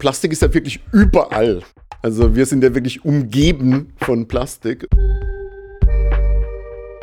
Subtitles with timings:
[0.00, 1.60] Plastik ist ja wirklich überall.
[2.00, 4.88] Also wir sind ja wirklich umgeben von Plastik.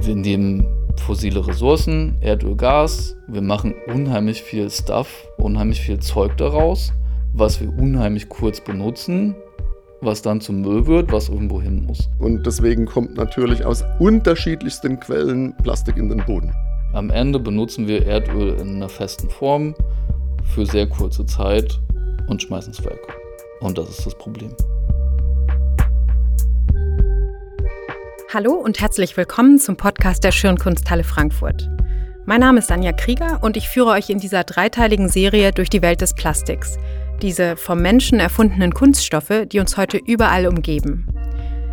[0.01, 0.65] Wir nehmen
[1.05, 3.15] fossile Ressourcen, Erdöl, Gas.
[3.27, 6.91] Wir machen unheimlich viel Stuff, unheimlich viel Zeug daraus,
[7.33, 9.36] was wir unheimlich kurz benutzen,
[10.02, 12.09] was dann zum Müll wird, was irgendwo hin muss.
[12.18, 16.52] Und deswegen kommt natürlich aus unterschiedlichsten Quellen Plastik in den Boden.
[16.93, 19.75] Am Ende benutzen wir Erdöl in einer festen Form
[20.55, 21.79] für sehr kurze Zeit
[22.27, 22.99] und schmeißen es weg.
[23.59, 24.55] Und das ist das Problem.
[28.34, 31.70] Hallo und herzlich willkommen zum Podcast der Schirnkunsthalle Frankfurt.
[32.26, 35.82] Mein Name ist Anja Krieger und ich führe euch in dieser dreiteiligen Serie durch die
[35.82, 36.77] Welt des Plastiks.
[37.21, 41.07] Diese vom Menschen erfundenen Kunststoffe, die uns heute überall umgeben.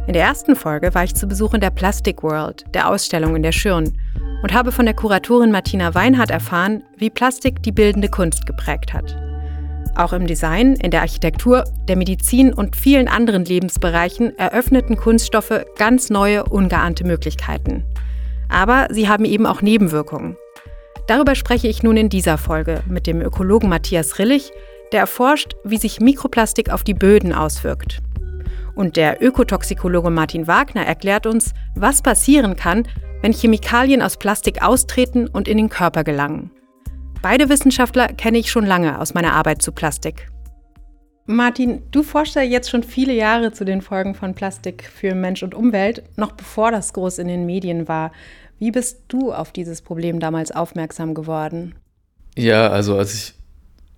[0.06, 3.42] In der ersten Folge war ich zu Besuch in der Plastic World, der Ausstellung in
[3.42, 3.98] der Schirn,
[4.42, 9.16] und habe von der Kuratorin Martina Weinhardt erfahren, wie Plastik die bildende Kunst geprägt hat.
[9.96, 16.10] Auch im Design, in der Architektur, der Medizin und vielen anderen Lebensbereichen eröffneten Kunststoffe ganz
[16.10, 17.84] neue, ungeahnte Möglichkeiten.
[18.48, 20.36] Aber sie haben eben auch Nebenwirkungen.
[21.06, 24.50] Darüber spreche ich nun in dieser Folge mit dem Ökologen Matthias Rillich,
[24.92, 28.00] der erforscht, wie sich Mikroplastik auf die Böden auswirkt.
[28.74, 32.88] Und der Ökotoxikologe Martin Wagner erklärt uns, was passieren kann,
[33.22, 36.50] wenn Chemikalien aus Plastik austreten und in den Körper gelangen.
[37.24, 40.28] Beide Wissenschaftler kenne ich schon lange aus meiner Arbeit zu Plastik.
[41.24, 45.42] Martin, du forschst ja jetzt schon viele Jahre zu den Folgen von Plastik für Mensch
[45.42, 48.12] und Umwelt, noch bevor das groß in den Medien war.
[48.58, 51.74] Wie bist du auf dieses Problem damals aufmerksam geworden?
[52.36, 53.34] Ja, also als ich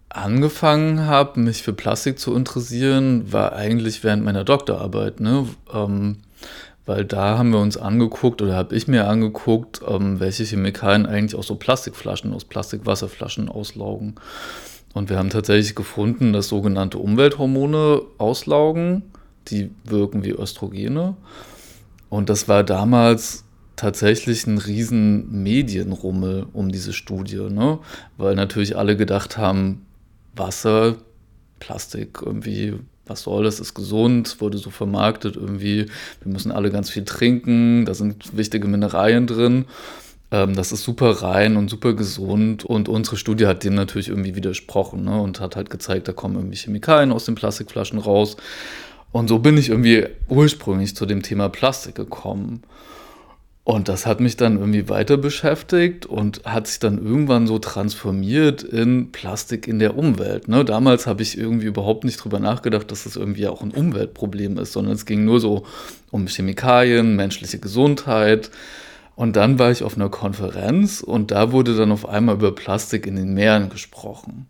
[0.08, 5.18] angefangen habe, mich für Plastik zu interessieren, war eigentlich während meiner Doktorarbeit.
[5.18, 5.48] Ne?
[5.74, 6.18] Ähm,
[6.86, 11.34] weil da haben wir uns angeguckt oder habe ich mir angeguckt, ähm, welche Chemikalien eigentlich
[11.34, 14.14] aus so Plastikflaschen, aus Plastikwasserflaschen auslaugen.
[14.94, 19.02] Und wir haben tatsächlich gefunden, dass sogenannte Umwelthormone auslaugen,
[19.48, 21.16] die wirken wie Östrogene.
[22.08, 23.44] Und das war damals
[23.74, 27.78] tatsächlich ein riesen Medienrummel um diese Studie, ne?
[28.16, 29.84] weil natürlich alle gedacht haben,
[30.34, 30.96] Wasser,
[31.58, 32.74] Plastik irgendwie
[33.06, 35.86] was soll das, ist gesund, wurde so vermarktet irgendwie,
[36.22, 39.66] wir müssen alle ganz viel trinken, da sind wichtige Mineralien drin.
[40.32, 44.34] Ähm, das ist super rein und super gesund und unsere Studie hat dem natürlich irgendwie
[44.34, 48.36] widersprochen ne, und hat halt gezeigt, da kommen irgendwie Chemikalien aus den Plastikflaschen raus.
[49.12, 52.62] Und so bin ich irgendwie ursprünglich zu dem Thema Plastik gekommen.
[53.66, 58.62] Und das hat mich dann irgendwie weiter beschäftigt und hat sich dann irgendwann so transformiert
[58.62, 60.46] in Plastik in der Umwelt.
[60.46, 60.64] Ne?
[60.64, 64.72] Damals habe ich irgendwie überhaupt nicht drüber nachgedacht, dass das irgendwie auch ein Umweltproblem ist,
[64.72, 65.66] sondern es ging nur so
[66.12, 68.52] um Chemikalien, menschliche Gesundheit.
[69.16, 73.04] Und dann war ich auf einer Konferenz und da wurde dann auf einmal über Plastik
[73.04, 74.46] in den Meeren gesprochen.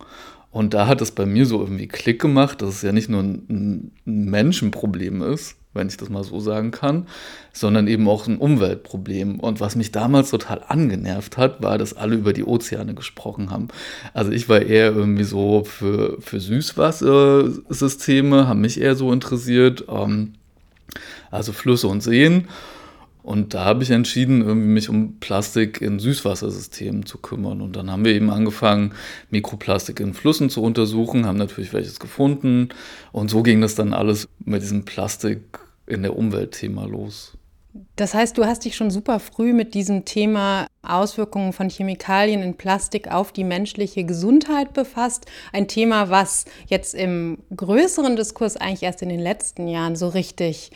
[0.51, 3.23] Und da hat es bei mir so irgendwie Klick gemacht, dass es ja nicht nur
[3.23, 7.07] ein, Menschenproblem ist, wenn ich das mal so sagen kann,
[7.53, 9.41] sondern eben auch ein Umweltproblem.
[9.41, 13.69] Und was mich damals total angenervt hat, war, dass alle über die Ozeane gesprochen haben.
[14.15, 20.35] Also ich war eher irgendwie so für, für Süßwassersysteme, haben mich eher so interessiert, ähm,
[21.31, 22.49] also Flüsse und Seen.
[23.27, 27.61] Und da habe ich entschieden, irgendwie mich um Plastik in Süßwassersystemen zu kümmern.
[27.61, 28.93] Und dann haben wir eben angefangen,
[29.31, 32.69] Mikroplastik in Flüssen zu untersuchen, haben natürlich welches gefunden.
[33.11, 35.41] Und so ging das dann alles mit diesem Plastik
[35.87, 37.37] in der Umwelt-Thema los.
[37.97, 42.57] Das heißt, du hast dich schon super früh mit diesem Thema Auswirkungen von Chemikalien in
[42.57, 45.27] Plastik auf die menschliche Gesundheit befasst.
[45.53, 50.71] Ein Thema, was jetzt im größeren Diskurs eigentlich erst in den letzten Jahren so richtig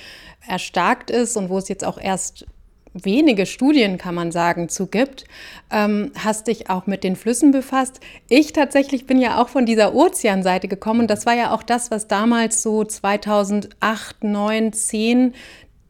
[0.47, 2.47] erstarkt ist und wo es jetzt auch erst
[2.93, 5.25] wenige Studien, kann man sagen, zu gibt,
[5.71, 8.01] ähm, hast dich auch mit den Flüssen befasst.
[8.29, 12.09] Ich tatsächlich bin ja auch von dieser Ozeanseite gekommen das war ja auch das, was
[12.09, 15.35] damals so 2008, 9, 10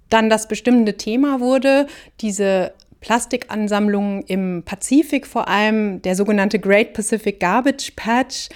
[0.08, 1.86] dann das bestimmende Thema wurde,
[2.20, 8.48] diese Plastikansammlungen im Pazifik vor allem, der sogenannte Great Pacific Garbage Patch.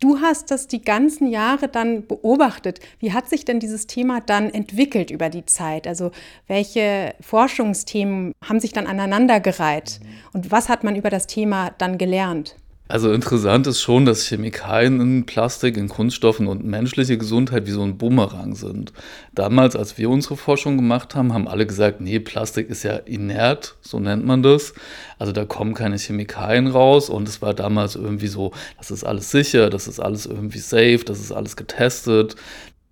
[0.00, 2.78] Du hast das die ganzen Jahre dann beobachtet.
[3.00, 5.88] Wie hat sich denn dieses Thema dann entwickelt über die Zeit?
[5.88, 6.12] Also
[6.46, 9.98] welche Forschungsthemen haben sich dann aneinandergereiht?
[10.32, 12.54] Und was hat man über das Thema dann gelernt?
[12.90, 17.82] Also interessant ist schon, dass Chemikalien in Plastik, in Kunststoffen und menschliche Gesundheit wie so
[17.82, 18.94] ein Bumerang sind.
[19.34, 23.76] Damals, als wir unsere Forschung gemacht haben, haben alle gesagt, nee, Plastik ist ja inert,
[23.82, 24.72] so nennt man das.
[25.18, 29.30] Also da kommen keine Chemikalien raus und es war damals irgendwie so, das ist alles
[29.30, 32.36] sicher, das ist alles irgendwie safe, das ist alles getestet.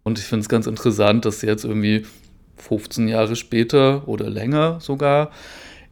[0.02, 2.04] Und ich finde es ganz interessant, dass jetzt irgendwie
[2.58, 5.30] 15 Jahre später oder länger sogar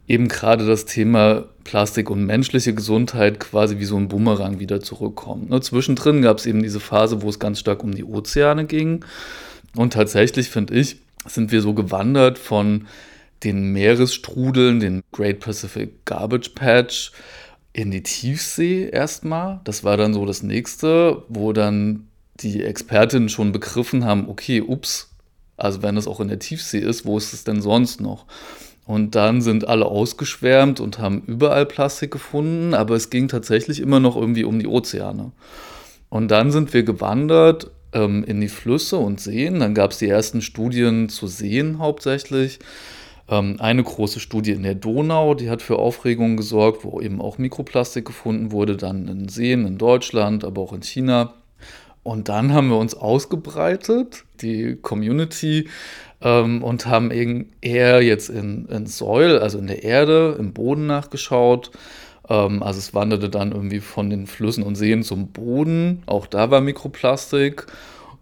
[0.06, 5.50] eben gerade das Thema Plastik und menschliche Gesundheit quasi wie so ein Boomerang wieder zurückkommt.
[5.50, 9.04] Ne, zwischendrin gab es eben diese Phase, wo es ganz stark um die Ozeane ging.
[9.76, 12.86] Und tatsächlich, finde ich, sind wir so gewandert von
[13.42, 17.12] den Meeresstrudeln, den Great Pacific Garbage Patch,
[17.72, 19.60] in die Tiefsee erstmal.
[19.64, 22.06] Das war dann so das nächste, wo dann
[22.40, 25.10] die Expertinnen schon begriffen haben, okay, ups,
[25.56, 28.26] also wenn es auch in der Tiefsee ist, wo ist es denn sonst noch?
[28.86, 33.98] Und dann sind alle ausgeschwärmt und haben überall Plastik gefunden, aber es ging tatsächlich immer
[33.98, 35.32] noch irgendwie um die Ozeane.
[36.10, 39.60] Und dann sind wir gewandert ähm, in die Flüsse und Seen.
[39.60, 42.58] Dann gab es die ersten Studien zu Seen hauptsächlich.
[43.28, 47.38] Ähm, eine große Studie in der Donau, die hat für Aufregung gesorgt, wo eben auch
[47.38, 51.32] Mikroplastik gefunden wurde, dann in Seen in Deutschland, aber auch in China.
[52.04, 55.68] Und dann haben wir uns ausgebreitet, die Community,
[56.20, 57.10] ähm, und haben
[57.60, 61.70] eher jetzt in, in Soil, also in der Erde, im Boden nachgeschaut.
[62.28, 66.02] Ähm, also es wanderte dann irgendwie von den Flüssen und Seen zum Boden.
[66.06, 67.66] Auch da war Mikroplastik.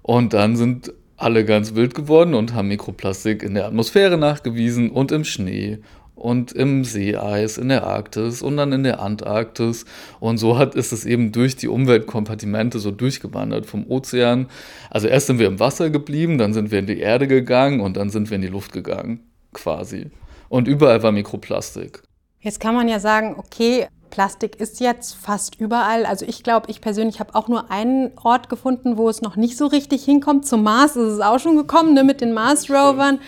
[0.03, 5.13] Und dann sind alle ganz wild geworden und haben Mikroplastik in der Atmosphäre nachgewiesen und
[5.13, 5.79] im Schnee
[6.23, 9.85] und im Seeeis in der Arktis und dann in der Antarktis.
[10.21, 14.47] Und so hat, ist es eben durch die Umweltkompartimente so durchgewandert vom Ozean.
[14.91, 17.97] Also erst sind wir im Wasser geblieben, dann sind wir in die Erde gegangen und
[17.97, 19.21] dann sind wir in die Luft gegangen,
[19.53, 20.11] quasi.
[20.49, 22.03] Und überall war Mikroplastik.
[22.41, 26.05] Jetzt kann man ja sagen, okay, Plastik ist jetzt fast überall.
[26.05, 29.57] Also ich glaube, ich persönlich habe auch nur einen Ort gefunden, wo es noch nicht
[29.57, 30.47] so richtig hinkommt.
[30.47, 33.19] Zum Mars ist es auch schon gekommen, ne, mit den Mars-Rovern.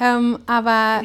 [0.00, 1.02] Ähm, aber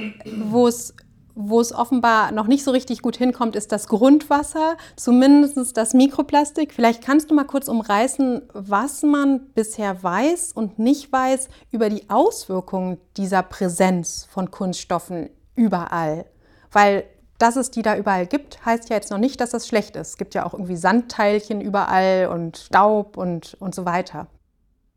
[0.50, 0.94] wo es
[1.36, 6.74] wo es offenbar noch nicht so richtig gut hinkommt, ist das Grundwasser, zumindest das Mikroplastik.
[6.74, 12.10] Vielleicht kannst du mal kurz umreißen, was man bisher weiß und nicht weiß über die
[12.10, 16.26] Auswirkungen dieser Präsenz von Kunststoffen überall.
[16.72, 17.06] Weil
[17.40, 20.10] dass es die da überall gibt, heißt ja jetzt noch nicht, dass das schlecht ist.
[20.10, 24.28] Es gibt ja auch irgendwie Sandteilchen überall und Staub und, und so weiter.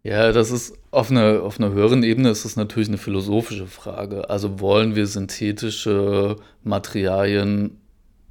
[0.07, 4.31] Ja, das ist auf einer, auf einer höheren Ebene ist das natürlich eine philosophische Frage.
[4.31, 7.81] Also wollen wir synthetische Materialien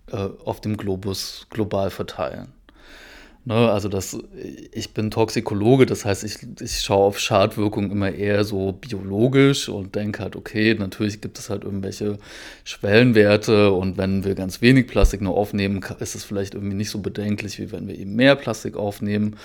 [0.09, 2.53] äh, auf dem Globus global verteilen?
[3.47, 4.17] Ne, also das,
[4.71, 9.93] ich bin Toxikologe, das heißt, ich, ich schaue auf Schadwirkungen immer eher so biologisch und
[9.93, 12.17] denke halt, okay, natürlich gibt es halt irgendwelche
[12.63, 16.99] Schwellenwerte und wenn wir ganz wenig Plastik nur aufnehmen, ist es vielleicht irgendwie nicht so
[16.99, 19.35] bedenklich, wie wenn wir eben mehr Plastik aufnehmen.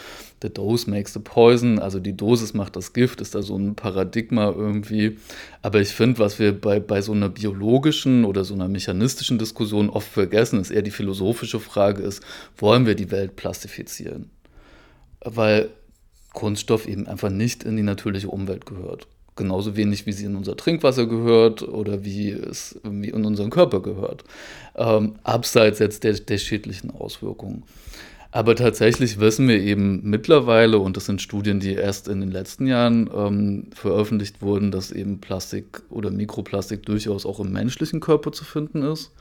[0.43, 3.75] The dose makes the poison, also die Dosis macht das Gift, ist da so ein
[3.75, 5.19] Paradigma irgendwie.
[5.61, 9.91] Aber ich finde, was wir bei, bei so einer biologischen oder so einer mechanistischen Diskussion
[9.91, 12.23] oft vergessen, ist eher die philosophische Frage ist,
[12.57, 14.31] wollen wir die Welt plastifizieren?
[15.23, 15.69] Weil
[16.33, 19.07] Kunststoff eben einfach nicht in die natürliche Umwelt gehört.
[19.37, 24.25] Genauso wenig, wie sie in unser Trinkwasser gehört oder wie es in unseren Körper gehört.
[24.75, 27.65] Ähm, abseits jetzt der, der schädlichen Auswirkungen.
[28.33, 32.67] Aber tatsächlich wissen wir eben mittlerweile, und das sind Studien, die erst in den letzten
[32.67, 38.45] Jahren ähm, veröffentlicht wurden, dass eben Plastik oder Mikroplastik durchaus auch im menschlichen Körper zu
[38.45, 39.13] finden ist.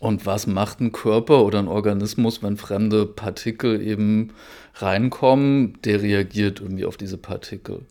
[0.00, 4.30] Und was macht ein Körper oder ein Organismus, wenn fremde Partikel eben
[4.74, 5.78] reinkommen?
[5.84, 7.82] Der reagiert irgendwie auf diese Partikel.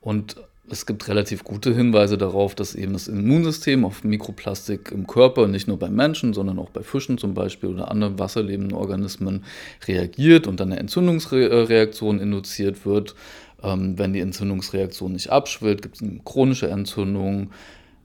[0.00, 0.36] Und
[0.74, 5.68] es gibt relativ gute Hinweise darauf, dass eben das Immunsystem auf Mikroplastik im Körper, nicht
[5.68, 9.44] nur bei Menschen, sondern auch bei Fischen zum Beispiel oder anderen wasserlebenden Organismen
[9.86, 13.14] reagiert und dann eine Entzündungsreaktion induziert wird.
[13.62, 17.50] Ähm, wenn die Entzündungsreaktion nicht abschwillt, gibt es chronische Entzündung,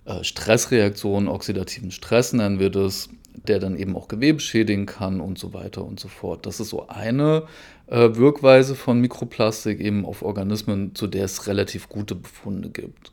[0.05, 3.09] äh, Stressreaktion, oxidativen Stress nennen wir das
[3.47, 6.45] der dann eben auch Gewebe schädigen kann und so weiter und so fort.
[6.45, 7.43] Das ist so eine
[7.87, 13.11] äh, Wirkweise von Mikroplastik eben auf Organismen, zu der es relativ gute Befunde gibt.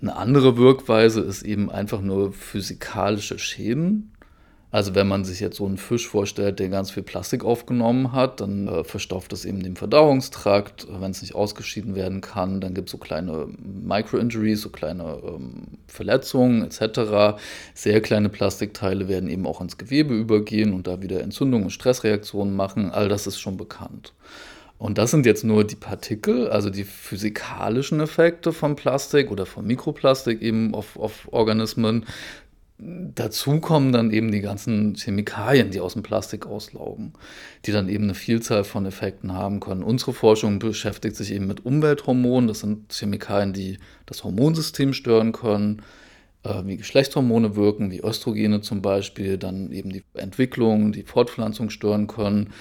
[0.00, 4.12] Eine andere Wirkweise ist eben einfach nur physikalische Schäden.
[4.70, 8.40] Also wenn man sich jetzt so einen Fisch vorstellt, der ganz viel Plastik aufgenommen hat,
[8.40, 10.86] dann äh, verstopft es eben den Verdauungstrakt.
[10.90, 15.78] Wenn es nicht ausgeschieden werden kann, dann gibt es so kleine Micro-Injuries, so kleine ähm,
[15.86, 17.40] Verletzungen etc.
[17.72, 22.54] Sehr kleine Plastikteile werden eben auch ins Gewebe übergehen und da wieder Entzündungen und Stressreaktionen
[22.54, 22.90] machen.
[22.90, 24.12] All das ist schon bekannt.
[24.76, 29.66] Und das sind jetzt nur die Partikel, also die physikalischen Effekte von Plastik oder von
[29.66, 32.06] Mikroplastik eben auf, auf Organismen.
[32.80, 37.12] Dazu kommen dann eben die ganzen Chemikalien, die aus dem Plastik auslaugen,
[37.66, 39.82] die dann eben eine Vielzahl von Effekten haben können.
[39.82, 42.46] Unsere Forschung beschäftigt sich eben mit Umwelthormonen.
[42.46, 45.82] Das sind Chemikalien, die das Hormonsystem stören können,
[46.44, 52.06] äh, wie Geschlechtshormone wirken, wie Östrogene zum Beispiel, dann eben die Entwicklung, die Fortpflanzung stören
[52.06, 52.52] können.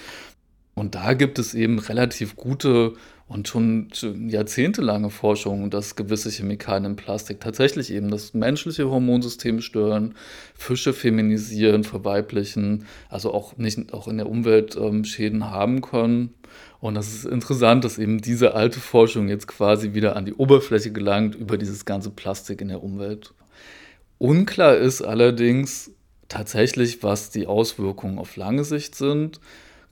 [0.78, 2.94] Und da gibt es eben relativ gute
[3.28, 3.90] und schon
[4.30, 10.14] jahrzehntelange Forschung, dass gewisse Chemikalien in Plastik tatsächlich eben das menschliche Hormonsystem stören,
[10.54, 16.36] Fische feminisieren, verweiblichen, also auch nicht auch in der Umwelt ähm, Schäden haben können.
[16.80, 20.92] Und das ist interessant, dass eben diese alte Forschung jetzt quasi wieder an die Oberfläche
[20.92, 23.34] gelangt über dieses ganze Plastik in der Umwelt.
[24.20, 25.90] Unklar ist allerdings
[26.30, 29.40] tatsächlich, was die Auswirkungen auf lange Sicht sind.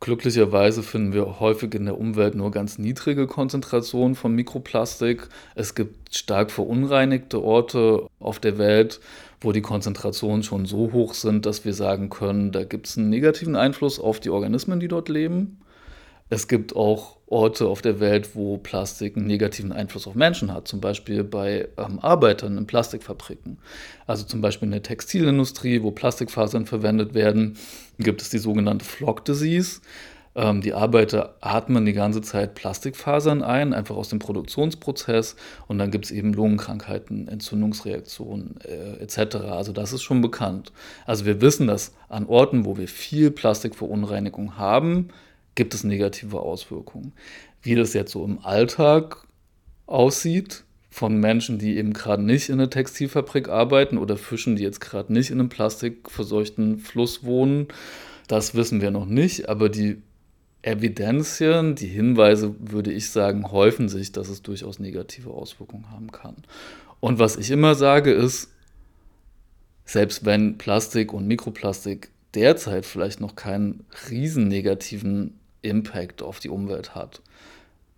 [0.01, 5.29] Glücklicherweise finden wir häufig in der Umwelt nur ganz niedrige Konzentrationen von Mikroplastik.
[5.55, 8.99] Es gibt stark verunreinigte Orte auf der Welt,
[9.41, 13.09] wo die Konzentrationen schon so hoch sind, dass wir sagen können, da gibt es einen
[13.09, 15.59] negativen Einfluss auf die Organismen, die dort leben.
[16.29, 20.67] Es gibt auch Orte auf der Welt, wo Plastik einen negativen Einfluss auf Menschen hat,
[20.67, 23.57] zum Beispiel bei ähm, Arbeitern in Plastikfabriken.
[24.07, 27.57] Also zum Beispiel in der Textilindustrie, wo Plastikfasern verwendet werden,
[27.99, 29.81] gibt es die sogenannte Flock Disease.
[30.35, 35.35] Ähm, die Arbeiter atmen die ganze Zeit Plastikfasern ein, einfach aus dem Produktionsprozess.
[35.67, 39.35] Und dann gibt es eben Lungenkrankheiten, Entzündungsreaktionen äh, etc.
[39.49, 40.71] Also das ist schon bekannt.
[41.05, 45.09] Also wir wissen, dass an Orten, wo wir viel Plastikverunreinigung haben,
[45.55, 47.13] gibt es negative Auswirkungen.
[47.61, 49.25] Wie das jetzt so im Alltag
[49.87, 54.79] aussieht, von Menschen, die eben gerade nicht in einer Textilfabrik arbeiten oder Fischen, die jetzt
[54.79, 57.67] gerade nicht in einem plastikverseuchten Fluss wohnen,
[58.29, 60.01] das wissen wir noch nicht, aber die
[60.61, 66.37] Evidenzien, die Hinweise, würde ich sagen, häufen sich, dass es durchaus negative Auswirkungen haben kann.
[67.01, 68.49] Und was ich immer sage ist,
[69.83, 76.95] selbst wenn Plastik und Mikroplastik derzeit vielleicht noch keinen riesen negativen Impact auf die Umwelt
[76.95, 77.21] hat.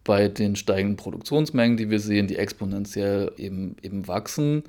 [0.03, 4.63] Bei den steigenden Produktionsmengen, die wir sehen, die exponentiell eben, eben wachsen,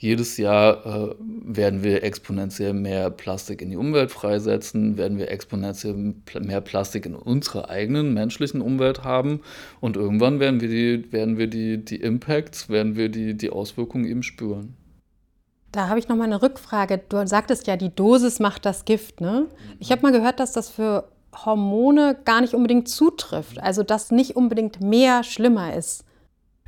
[0.00, 6.14] jedes Jahr äh, werden wir exponentiell mehr Plastik in die Umwelt freisetzen, werden wir exponentiell
[6.40, 9.40] mehr Plastik in unserer eigenen menschlichen Umwelt haben
[9.80, 14.06] und irgendwann werden wir die, werden wir die, die Impacts, werden wir die, die Auswirkungen
[14.06, 14.74] eben spüren.
[15.70, 17.02] Da habe ich noch mal eine Rückfrage.
[17.10, 19.20] Du sagtest ja, die Dosis macht das Gift.
[19.20, 19.48] Ne?
[19.78, 23.60] Ich habe mal gehört, dass das für Hormone gar nicht unbedingt zutrifft.
[23.60, 26.04] Also dass nicht unbedingt mehr schlimmer ist.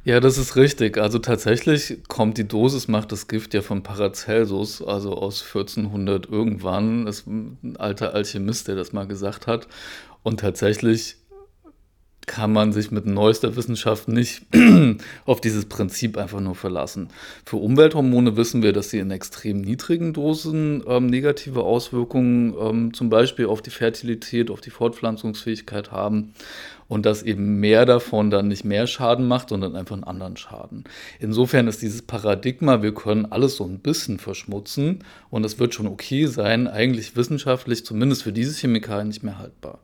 [0.05, 0.99] Ja, das ist richtig.
[0.99, 7.07] Also tatsächlich kommt die Dosis macht das Gift ja von Paracelsus, also aus 1400 irgendwann.
[7.07, 9.69] Das ist ein alter Alchemist, der das mal gesagt hat.
[10.25, 11.17] Und tatsächlich
[12.33, 14.47] kann man sich mit neuester Wissenschaft nicht
[15.27, 17.09] auf dieses Prinzip einfach nur verlassen.
[17.45, 23.11] Für Umwelthormone wissen wir, dass sie in extrem niedrigen Dosen ähm, negative Auswirkungen ähm, zum
[23.11, 26.33] Beispiel auf die Fertilität, auf die Fortpflanzungsfähigkeit haben
[26.89, 30.85] und dass eben mehr davon dann nicht mehr Schaden macht, sondern einfach einen anderen Schaden.
[31.21, 35.87] Insofern ist dieses Paradigma, wir können alles so ein bisschen verschmutzen und es wird schon
[35.87, 39.81] okay sein, eigentlich wissenschaftlich zumindest für diese Chemikalien nicht mehr haltbar.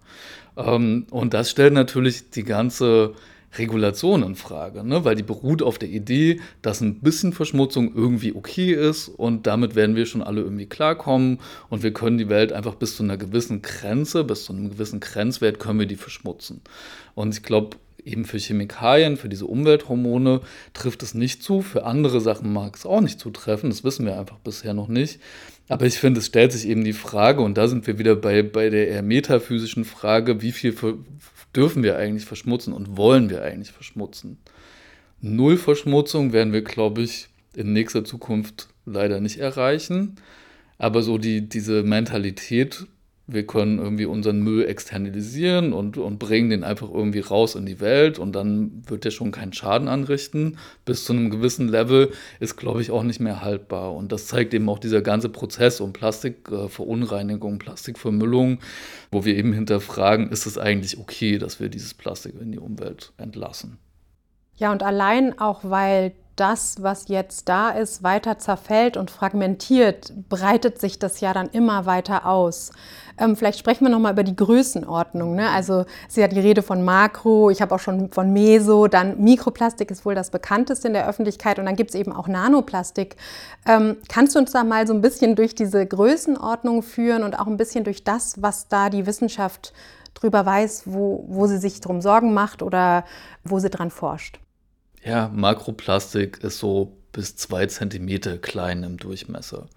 [0.59, 3.15] Ähm, und das stellt natürlich die ganze
[3.57, 5.05] Regulation in Frage, ne?
[5.07, 9.75] weil die beruht auf der Idee, dass ein bisschen Verschmutzung irgendwie okay ist und damit
[9.75, 11.39] werden wir schon alle irgendwie klarkommen
[11.71, 15.01] und wir können die Welt einfach bis zu einer gewissen Grenze, bis zu einem gewissen
[15.01, 16.61] Grenzwert können wir die verschmutzen.
[17.15, 20.43] Und ich glaube, eben für Chemikalien, für diese Umwelthormone
[20.75, 24.19] trifft es nicht zu, für andere Sachen mag es auch nicht zutreffen, das wissen wir
[24.19, 25.21] einfach bisher noch nicht.
[25.69, 28.43] Aber ich finde, es stellt sich eben die Frage, und da sind wir wieder bei,
[28.43, 30.75] bei der eher metaphysischen Frage, wie viel
[31.55, 34.39] dürfen wir eigentlich verschmutzen und wollen wir eigentlich verschmutzen?
[35.21, 40.17] Null Verschmutzung werden wir, glaube ich, in nächster Zukunft leider nicht erreichen.
[40.79, 42.87] Aber so die, diese Mentalität
[43.31, 47.79] wir können irgendwie unseren Müll externalisieren und, und bringen den einfach irgendwie raus in die
[47.79, 50.57] Welt und dann wird der schon keinen Schaden anrichten.
[50.87, 53.95] Bis zu einem gewissen Level ist, glaube ich, auch nicht mehr haltbar.
[53.95, 58.61] Und das zeigt eben auch dieser ganze Prozess um Plastikverunreinigung, Plastikvermüllung,
[59.13, 63.13] wo wir eben hinterfragen, ist es eigentlich okay, dass wir dieses Plastik in die Umwelt
[63.19, 63.77] entlassen.
[64.57, 70.81] Ja, und allein auch, weil das, was jetzt da ist, weiter zerfällt und fragmentiert, breitet
[70.81, 72.71] sich das ja dann immer weiter aus.
[73.19, 75.35] Ähm, vielleicht sprechen wir nochmal über die Größenordnung.
[75.35, 75.51] Ne?
[75.51, 79.21] Also es ist ja die Rede von Makro, ich habe auch schon von Meso, dann
[79.23, 83.17] Mikroplastik ist wohl das bekannteste in der Öffentlichkeit und dann gibt es eben auch Nanoplastik.
[83.67, 87.47] Ähm, kannst du uns da mal so ein bisschen durch diese Größenordnung führen und auch
[87.47, 89.73] ein bisschen durch das, was da die Wissenschaft
[90.15, 93.05] drüber weiß, wo, wo sie sich drum Sorgen macht oder
[93.45, 94.41] wo sie dran forscht?
[95.05, 99.69] Ja, Makroplastik ist so bis zwei Zentimeter klein im Durchmesser.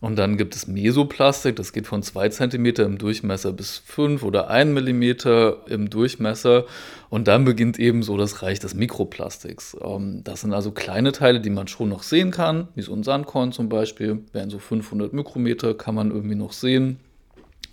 [0.00, 4.50] Und dann gibt es Mesoplastik, das geht von zwei Zentimeter im Durchmesser bis fünf oder
[4.50, 6.66] ein Millimeter im Durchmesser.
[7.08, 9.76] Und dann beginnt eben so das Reich des Mikroplastiks.
[9.82, 13.04] Ähm, das sind also kleine Teile, die man schon noch sehen kann, wie so ein
[13.04, 16.98] Sandkorn zum Beispiel, wären so 500 Mikrometer, kann man irgendwie noch sehen.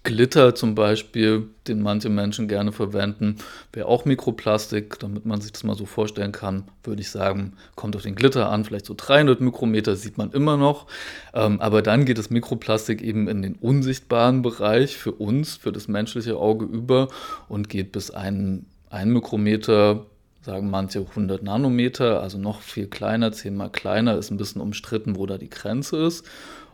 [0.04, 3.38] Glitter zum Beispiel, den manche Menschen gerne verwenden,
[3.72, 7.96] wäre auch Mikroplastik, damit man sich das mal so vorstellen kann, würde ich sagen, kommt
[7.96, 10.88] auf den Glitter an, vielleicht so 300 Mikrometer sieht man immer noch,
[11.34, 15.88] ähm, aber dann geht das Mikroplastik eben in den unsichtbaren Bereich für uns, für das
[15.88, 17.08] menschliche Auge über
[17.48, 20.06] und geht bis ein, ein Mikrometer,
[20.42, 25.26] sagen manche 100 Nanometer, also noch viel kleiner, zehnmal kleiner, ist ein bisschen umstritten, wo
[25.26, 26.26] da die Grenze ist.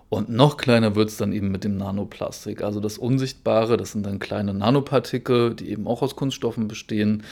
[0.09, 2.63] Und noch kleiner wird es dann eben mit dem Nanoplastik.
[2.63, 7.23] Also das Unsichtbare, das sind dann kleine Nanopartikel, die eben auch aus Kunststoffen bestehen,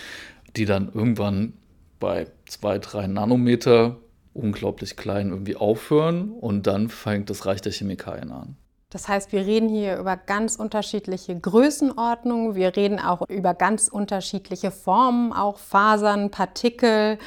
[0.56, 1.54] die dann irgendwann
[2.00, 3.98] bei zwei, drei Nanometer
[4.34, 8.56] unglaublich klein irgendwie aufhören und dann fängt das Reich der Chemikalien an.
[8.90, 14.72] Das heißt, wir reden hier über ganz unterschiedliche Größenordnungen, wir reden auch über ganz unterschiedliche
[14.72, 17.18] Formen, auch Fasern, Partikel,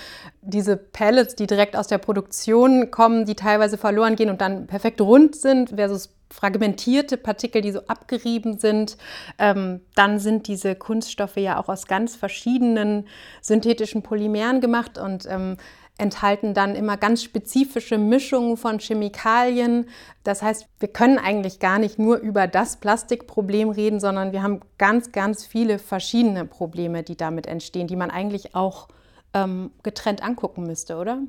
[0.41, 5.03] diese Pellets, die direkt aus der Produktion kommen, die teilweise verloren gehen und dann perfekt
[5.03, 8.97] rund sind, versus fragmentierte Partikel, die so abgerieben sind.
[9.39, 13.07] Ähm, dann sind diese Kunststoffe ja auch aus ganz verschiedenen
[13.43, 15.57] synthetischen Polymeren gemacht und ähm,
[16.01, 19.87] enthalten dann immer ganz spezifische Mischungen von Chemikalien.
[20.25, 24.61] Das heißt, wir können eigentlich gar nicht nur über das Plastikproblem reden, sondern wir haben
[24.79, 28.89] ganz, ganz viele verschiedene Probleme, die damit entstehen, die man eigentlich auch
[29.35, 31.23] ähm, getrennt angucken müsste, oder?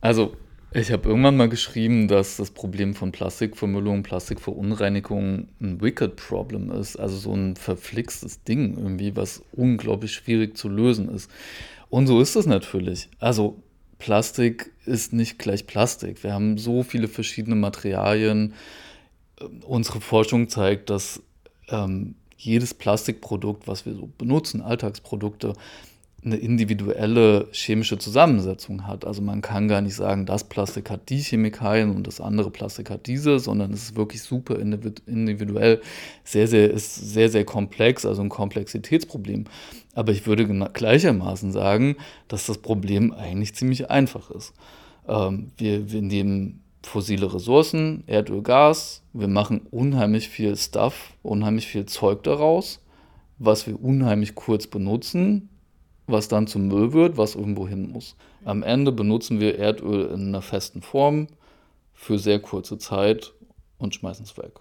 [0.00, 0.32] Also
[0.72, 6.96] ich habe irgendwann mal geschrieben, dass das Problem von Plastikvermüllung, Plastikverunreinigung ein Wicked Problem ist,
[6.96, 11.30] also so ein verflixtes Ding irgendwie, was unglaublich schwierig zu lösen ist.
[11.88, 13.08] Und so ist es natürlich.
[13.20, 13.62] Also
[13.98, 16.22] Plastik ist nicht gleich Plastik.
[16.22, 18.54] Wir haben so viele verschiedene Materialien.
[19.66, 21.22] Unsere Forschung zeigt, dass
[21.68, 25.54] ähm, jedes Plastikprodukt, was wir so benutzen, Alltagsprodukte,
[26.26, 29.04] eine individuelle chemische Zusammensetzung hat.
[29.04, 32.90] Also man kann gar nicht sagen, das Plastik hat die Chemikalien und das andere Plastik
[32.90, 35.80] hat diese, sondern es ist wirklich super individuell,
[36.24, 39.44] sehr, sehr, ist sehr, sehr komplex, also ein Komplexitätsproblem.
[39.96, 41.96] Aber ich würde gleichermaßen sagen,
[42.28, 44.52] dass das Problem eigentlich ziemlich einfach ist.
[45.08, 51.86] Ähm, wir, wir nehmen fossile Ressourcen, Erdöl, Gas, wir machen unheimlich viel Stuff, unheimlich viel
[51.86, 52.82] Zeug daraus,
[53.38, 55.48] was wir unheimlich kurz benutzen,
[56.06, 58.16] was dann zum Müll wird, was irgendwo hin muss.
[58.44, 61.26] Am Ende benutzen wir Erdöl in einer festen Form
[61.94, 63.32] für sehr kurze Zeit
[63.78, 64.60] und schmeißen es weg.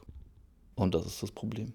[0.75, 1.73] Und das ist das Problem.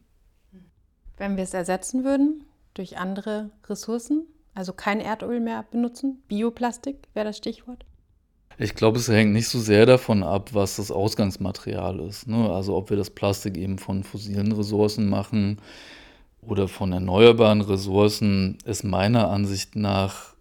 [1.19, 2.45] Wenn wir es ersetzen würden
[2.75, 7.85] durch andere Ressourcen, also kein Erdöl mehr benutzen, Bioplastik wäre das Stichwort?
[8.59, 12.27] Ich glaube, es hängt nicht so sehr davon ab, was das Ausgangsmaterial ist.
[12.27, 12.51] Ne?
[12.51, 15.59] Also ob wir das Plastik eben von fossilen Ressourcen machen,
[16.43, 20.35] oder von erneuerbaren Ressourcen ist meiner Ansicht nach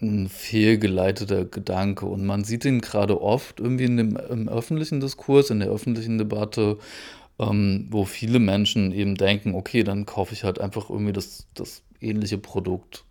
[0.00, 2.06] ein fehlgeleiteter Gedanke.
[2.06, 6.78] Und man sieht ihn gerade oft irgendwie dem, im öffentlichen Diskurs, in der öffentlichen Debatte,
[7.40, 11.82] ähm, wo viele Menschen eben denken, okay, dann kaufe ich halt einfach irgendwie das, das
[12.00, 13.04] ähnliche Produkt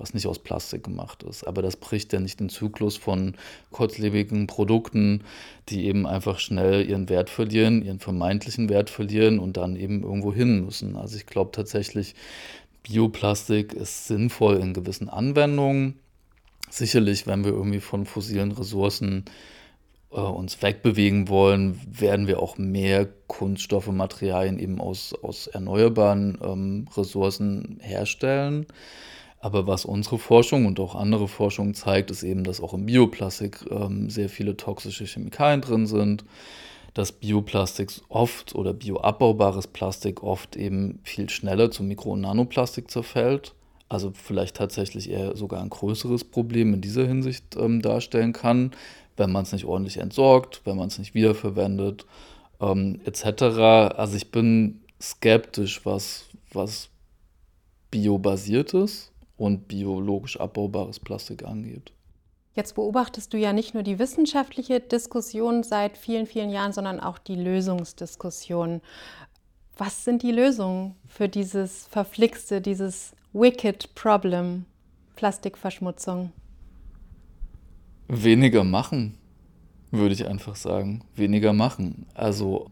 [0.00, 1.46] was nicht aus Plastik gemacht ist.
[1.46, 3.34] Aber das bricht ja nicht den Zyklus von
[3.70, 5.22] kurzlebigen Produkten,
[5.68, 10.32] die eben einfach schnell ihren Wert verlieren, ihren vermeintlichen Wert verlieren und dann eben irgendwo
[10.32, 10.96] hin müssen.
[10.96, 12.14] Also ich glaube tatsächlich,
[12.82, 15.98] Bioplastik ist sinnvoll in gewissen Anwendungen.
[16.70, 19.26] Sicherlich, wenn wir irgendwie von fossilen Ressourcen
[20.12, 26.88] äh, uns wegbewegen wollen, werden wir auch mehr Kunststoffe, Materialien eben aus, aus erneuerbaren ähm,
[26.96, 28.66] Ressourcen herstellen.
[29.40, 33.64] Aber was unsere Forschung und auch andere Forschung zeigt, ist eben, dass auch im Bioplastik
[33.70, 36.24] ähm, sehr viele toxische Chemikalien drin sind,
[36.92, 43.54] dass Bioplastik oft oder bioabbaubares Plastik oft eben viel schneller zu Mikro- und Nanoplastik zerfällt.
[43.88, 48.72] Also vielleicht tatsächlich eher sogar ein größeres Problem in dieser Hinsicht ähm, darstellen kann,
[49.16, 52.06] wenn man es nicht ordentlich entsorgt, wenn man es nicht wiederverwendet,
[52.60, 53.42] ähm, etc.
[53.96, 56.88] Also ich bin skeptisch, was, was
[57.90, 61.92] biobasiertes und biologisch abbaubares Plastik angeht.
[62.54, 67.18] Jetzt beobachtest du ja nicht nur die wissenschaftliche Diskussion seit vielen, vielen Jahren, sondern auch
[67.18, 68.80] die Lösungsdiskussion.
[69.78, 74.66] Was sind die Lösungen für dieses verflixte, dieses wicked Problem,
[75.16, 76.32] Plastikverschmutzung?
[78.12, 79.14] Weniger machen,
[79.92, 81.02] würde ich einfach sagen.
[81.14, 82.06] Weniger machen.
[82.14, 82.70] Also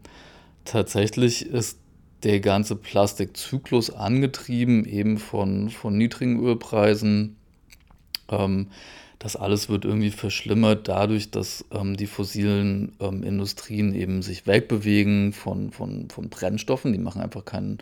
[0.65, 1.79] tatsächlich ist
[2.23, 7.37] der ganze Plastikzyklus angetrieben, eben von, von niedrigen Ölpreisen.
[8.29, 8.67] Ähm,
[9.17, 15.31] das alles wird irgendwie verschlimmert dadurch, dass ähm, die fossilen ähm, Industrien eben sich wegbewegen
[15.31, 16.91] von, von, von Brennstoffen.
[16.91, 17.77] Die machen einfach keinen,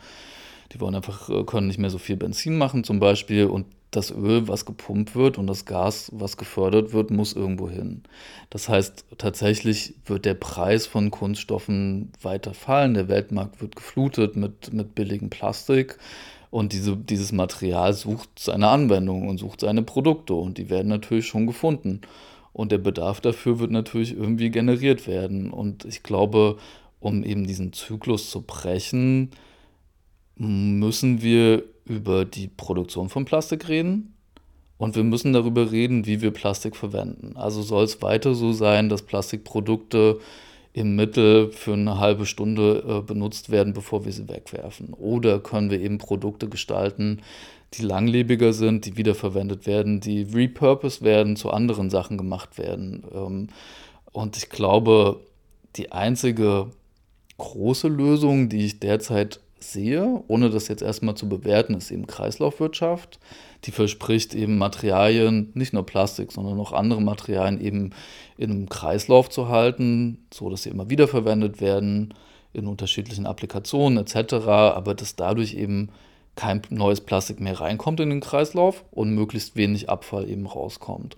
[0.73, 3.45] die wollen einfach, äh, können nicht mehr so viel Benzin machen zum Beispiel.
[3.45, 8.03] Und das Öl, was gepumpt wird und das Gas, was gefördert wird, muss irgendwo hin.
[8.49, 12.95] Das heißt, tatsächlich wird der Preis von Kunststoffen weiter fallen.
[12.95, 15.97] Der Weltmarkt wird geflutet mit, mit billigem Plastik.
[16.49, 20.33] Und diese, dieses Material sucht seine Anwendung und sucht seine Produkte.
[20.33, 22.01] Und die werden natürlich schon gefunden.
[22.51, 25.51] Und der Bedarf dafür wird natürlich irgendwie generiert werden.
[25.51, 26.57] Und ich glaube,
[26.99, 29.31] um eben diesen Zyklus zu brechen,
[30.35, 34.13] müssen wir über die Produktion von Plastik reden
[34.77, 37.35] und wir müssen darüber reden, wie wir Plastik verwenden.
[37.35, 40.19] Also soll es weiter so sein, dass Plastikprodukte
[40.73, 44.93] im Mittel für eine halbe Stunde äh, benutzt werden, bevor wir sie wegwerfen.
[44.93, 47.21] Oder können wir eben Produkte gestalten,
[47.73, 53.03] die langlebiger sind, die wiederverwendet werden, die repurposed werden, zu anderen Sachen gemacht werden.
[53.11, 53.47] Ähm,
[54.11, 55.19] und ich glaube,
[55.75, 56.69] die einzige
[57.39, 63.19] große Lösung, die ich derzeit sehe, ohne das jetzt erstmal zu bewerten, ist eben Kreislaufwirtschaft.
[63.65, 67.91] Die verspricht eben Materialien, nicht nur Plastik, sondern auch andere Materialien eben
[68.37, 72.13] in einem Kreislauf zu halten, so dass sie immer wiederverwendet werden
[72.53, 75.89] in unterschiedlichen Applikationen etc., aber dass dadurch eben
[76.35, 81.17] kein neues Plastik mehr reinkommt in den Kreislauf und möglichst wenig Abfall eben rauskommt.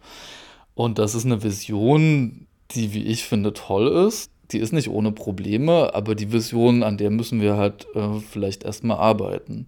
[0.75, 5.12] Und das ist eine Vision, die, wie ich finde, toll ist die ist nicht ohne
[5.12, 9.68] Probleme, aber die Vision, an der müssen wir halt äh, vielleicht erstmal arbeiten.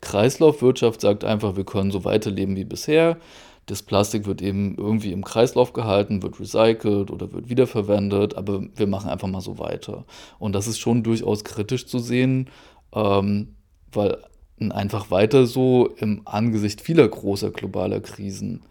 [0.00, 3.18] Kreislaufwirtschaft sagt einfach, wir können so weiterleben wie bisher.
[3.66, 8.86] Das Plastik wird eben irgendwie im Kreislauf gehalten, wird recycelt oder wird wiederverwendet, aber wir
[8.86, 10.04] machen einfach mal so weiter.
[10.38, 12.50] Und das ist schon durchaus kritisch zu sehen,
[12.94, 13.54] ähm,
[13.92, 14.18] weil
[14.58, 18.62] einfach weiter so im Angesicht vieler großer globaler Krisen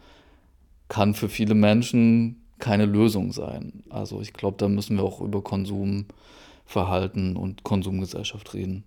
[0.88, 3.84] kann für viele Menschen keine Lösung sein.
[3.90, 8.86] Also ich glaube, da müssen wir auch über Konsumverhalten und Konsumgesellschaft reden.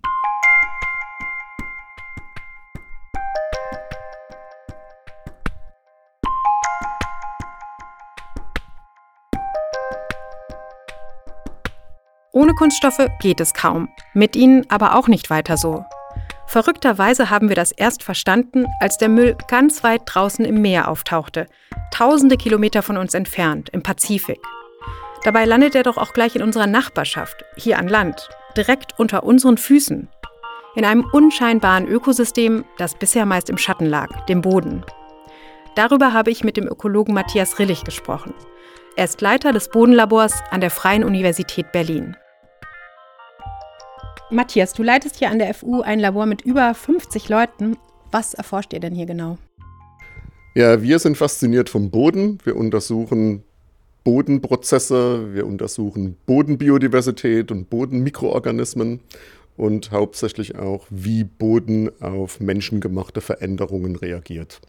[12.33, 15.85] Ohne Kunststoffe geht es kaum, mit ihnen aber auch nicht weiter so.
[16.47, 21.45] Verrückterweise haben wir das erst verstanden, als der Müll ganz weit draußen im Meer auftauchte,
[21.97, 24.39] tausende Kilometer von uns entfernt, im Pazifik.
[25.23, 29.57] Dabei landet er doch auch gleich in unserer Nachbarschaft, hier an Land, direkt unter unseren
[29.57, 30.07] Füßen.
[30.75, 34.85] In einem unscheinbaren Ökosystem, das bisher meist im Schatten lag, dem Boden.
[35.73, 38.35] Darüber habe ich mit dem Ökologen Matthias Rillig gesprochen.
[38.95, 42.15] Er ist Leiter des Bodenlabors an der Freien Universität Berlin.
[44.29, 47.75] Matthias, du leitest hier an der FU ein Labor mit über 50 Leuten.
[48.11, 49.39] Was erforscht ihr denn hier genau?
[50.57, 52.39] Ja, wir sind fasziniert vom Boden.
[52.43, 53.43] Wir untersuchen
[54.03, 59.01] Bodenprozesse, wir untersuchen Bodenbiodiversität und Bodenmikroorganismen
[59.55, 64.59] und hauptsächlich auch, wie Boden auf menschengemachte Veränderungen reagiert.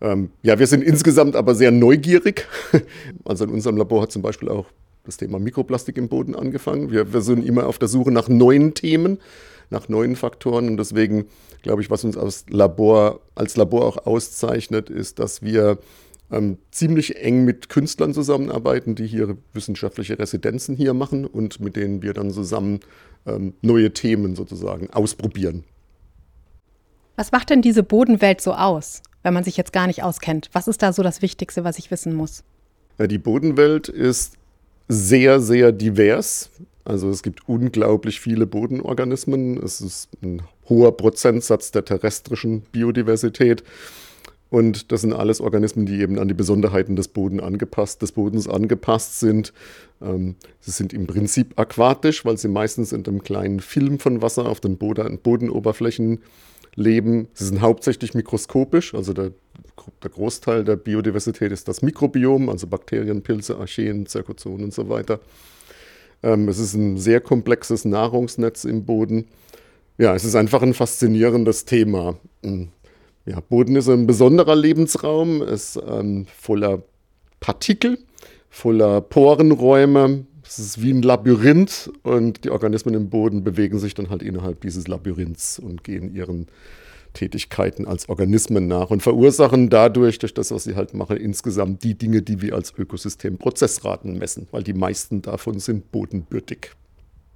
[0.00, 2.48] Ähm, ja, wir sind insgesamt aber sehr neugierig.
[3.24, 4.66] Also in unserem Labor hat zum Beispiel auch
[5.04, 6.90] das Thema Mikroplastik im Boden angefangen.
[6.90, 9.20] Wir, wir sind immer auf der Suche nach neuen Themen,
[9.70, 11.26] nach neuen Faktoren und deswegen
[11.62, 15.78] glaube ich, was uns als Labor, als Labor auch auszeichnet, ist, dass wir
[16.30, 22.02] ähm, ziemlich eng mit Künstlern zusammenarbeiten, die hier wissenschaftliche Residenzen hier machen und mit denen
[22.02, 22.80] wir dann zusammen
[23.26, 25.64] ähm, neue Themen sozusagen ausprobieren.
[27.16, 30.48] Was macht denn diese Bodenwelt so aus, wenn man sich jetzt gar nicht auskennt?
[30.52, 32.44] Was ist da so das Wichtigste, was ich wissen muss?
[32.98, 34.36] Ja, die Bodenwelt ist
[34.88, 36.50] sehr, sehr divers.
[36.90, 39.62] Also es gibt unglaublich viele Bodenorganismen.
[39.62, 43.62] Es ist ein hoher Prozentsatz der terrestrischen Biodiversität.
[44.50, 48.48] Und das sind alles Organismen, die eben an die Besonderheiten des, Boden angepasst, des Bodens
[48.48, 49.52] angepasst sind.
[50.02, 54.46] Ähm, sie sind im Prinzip aquatisch, weil sie meistens in einem kleinen Film von Wasser
[54.46, 56.18] auf den Boden, Bodenoberflächen
[56.74, 57.28] leben.
[57.34, 59.30] Sie sind hauptsächlich mikroskopisch, also der,
[60.02, 65.20] der, Großteil der Biodiversität ist das Mikrobiom, also Bakterien, Pilze, Archeen, Zirkozonen und so weiter.
[66.22, 69.26] Ähm, es ist ein sehr komplexes Nahrungsnetz im Boden.
[69.98, 72.16] Ja, es ist einfach ein faszinierendes Thema.
[72.42, 72.68] Hm.
[73.26, 76.82] Ja, Boden ist ein besonderer Lebensraum, ist ähm, voller
[77.38, 77.98] Partikel,
[78.48, 80.24] voller Porenräume.
[80.42, 84.62] Es ist wie ein Labyrinth und die Organismen im Boden bewegen sich dann halt innerhalb
[84.62, 86.48] dieses Labyrinths und gehen ihren
[87.12, 91.94] Tätigkeiten als Organismen nach und verursachen dadurch, durch das, was sie halt machen, insgesamt die
[91.94, 96.70] Dinge, die wir als Ökosystemprozessraten messen, weil die meisten davon sind bodenbürtig.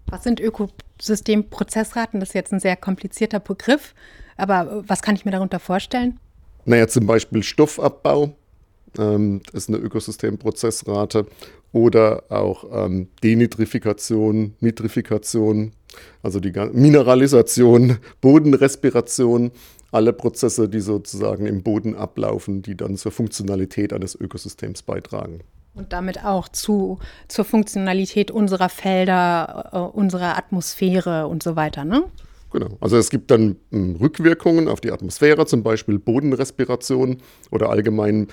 [0.07, 2.21] Was sind Ökosystemprozessraten?
[2.21, 3.95] Das ist jetzt ein sehr komplizierter Begriff,
[4.37, 6.19] aber was kann ich mir darunter vorstellen?
[6.65, 8.35] Naja, zum Beispiel Stoffabbau
[8.99, 11.27] ähm, ist eine Ökosystemprozessrate
[11.73, 15.73] oder auch ähm, Denitrifikation, Nitrifikation,
[16.23, 19.51] also die Mineralisation, Bodenrespiration.
[19.93, 25.41] alle Prozesse, die sozusagen im Boden ablaufen, die dann zur Funktionalität eines Ökosystems beitragen.
[25.75, 32.05] Und damit auch zu, zur Funktionalität unserer Felder, äh, unserer Atmosphäre und so weiter, ne?
[32.53, 32.79] Genau.
[32.81, 37.19] Also es gibt dann äh, Rückwirkungen auf die Atmosphäre, zum Beispiel Bodenrespiration
[37.51, 38.29] oder allgemein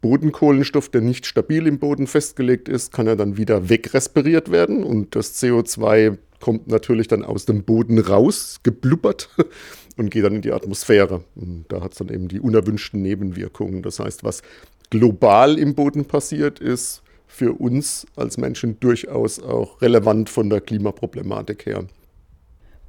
[0.00, 5.16] Bodenkohlenstoff, der nicht stabil im Boden festgelegt ist, kann er dann wieder wegrespiriert werden und
[5.16, 9.30] das CO2 kommt natürlich dann aus dem Boden raus, geblubbert
[9.96, 11.24] und geht dann in die Atmosphäre.
[11.34, 13.82] Und da hat es dann eben die unerwünschten Nebenwirkungen.
[13.82, 14.42] Das heißt, was
[14.90, 21.64] global im Boden passiert, ist für uns als Menschen durchaus auch relevant von der Klimaproblematik
[21.64, 21.84] her.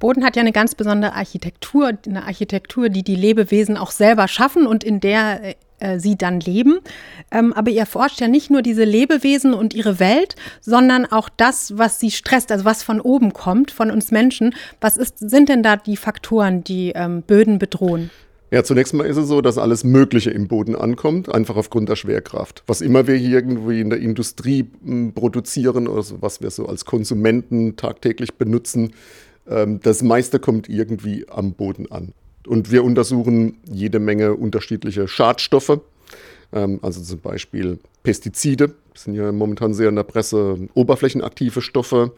[0.00, 4.66] Boden hat ja eine ganz besondere Architektur, eine Architektur, die die Lebewesen auch selber schaffen
[4.66, 6.78] und in der äh, sie dann leben.
[7.30, 11.76] Ähm, aber ihr forscht ja nicht nur diese Lebewesen und ihre Welt, sondern auch das,
[11.78, 14.54] was sie stresst, also was von oben kommt, von uns Menschen.
[14.80, 18.10] Was ist, sind denn da die Faktoren, die ähm, Böden bedrohen?
[18.50, 21.96] Ja, zunächst mal ist es so, dass alles Mögliche im Boden ankommt, einfach aufgrund der
[21.96, 22.62] Schwerkraft.
[22.68, 26.66] Was immer wir hier irgendwie in der Industrie m, produzieren oder so, was wir so
[26.66, 28.92] als Konsumenten tagtäglich benutzen,
[29.48, 32.12] ähm, das meiste kommt irgendwie am Boden an.
[32.46, 35.80] Und wir untersuchen jede Menge unterschiedliche Schadstoffe,
[36.52, 42.12] ähm, also zum Beispiel Pestizide, sind ja momentan sehr in der Presse, oberflächenaktive Stoffe,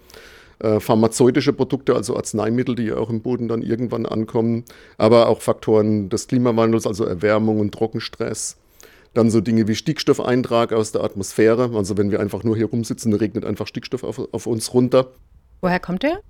[0.59, 4.65] äh, pharmazeutische Produkte, also Arzneimittel, die ja auch im Boden dann irgendwann ankommen,
[4.99, 8.57] aber auch Faktoren des Klimawandels, also Erwärmung und Trockenstress.
[9.15, 11.71] Dann so Dinge wie Stickstoffeintrag aus der Atmosphäre.
[11.75, 15.09] Also wenn wir einfach nur hier rumsitzen, regnet einfach Stickstoff auf, auf uns runter.
[15.61, 16.21] Woher kommt der?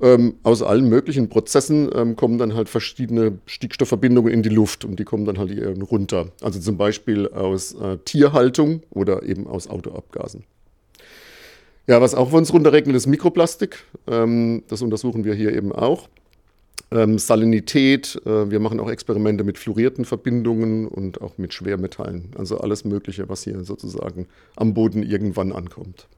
[0.00, 4.98] Ähm, aus allen möglichen Prozessen ähm, kommen dann halt verschiedene Stickstoffverbindungen in die Luft und
[4.98, 6.28] die kommen dann halt hier runter.
[6.40, 10.44] Also zum Beispiel aus äh, Tierhaltung oder eben aus Autoabgasen.
[11.86, 13.84] Ja, was auch von uns runterregnet, ist Mikroplastik.
[14.06, 16.08] Ähm, das untersuchen wir hier eben auch.
[16.92, 22.30] Ähm, Salinität, äh, wir machen auch Experimente mit fluorierten Verbindungen und auch mit Schwermetallen.
[22.36, 26.08] Also alles Mögliche, was hier sozusagen am Boden irgendwann ankommt.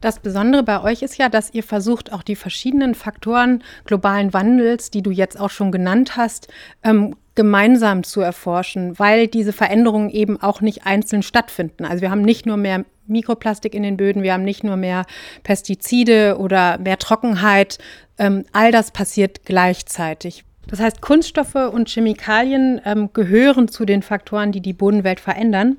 [0.00, 4.90] Das Besondere bei euch ist ja, dass ihr versucht, auch die verschiedenen Faktoren globalen Wandels,
[4.90, 6.48] die du jetzt auch schon genannt hast,
[6.82, 11.84] ähm, gemeinsam zu erforschen, weil diese Veränderungen eben auch nicht einzeln stattfinden.
[11.84, 15.04] Also wir haben nicht nur mehr Mikroplastik in den Böden, wir haben nicht nur mehr
[15.42, 17.78] Pestizide oder mehr Trockenheit.
[18.18, 20.44] Ähm, all das passiert gleichzeitig.
[20.66, 25.78] Das heißt, Kunststoffe und Chemikalien ähm, gehören zu den Faktoren, die die Bodenwelt verändern.